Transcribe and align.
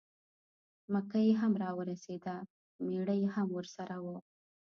مکۍ 0.93 1.29
هم 1.39 1.53
را 1.61 1.69
ورسېده 1.79 2.35
مېړه 2.87 3.15
یې 3.21 3.27
هم 3.35 3.47
ورسره 3.57 3.95
و. 4.05 4.07